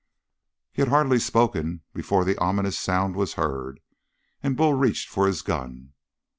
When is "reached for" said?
4.73-5.27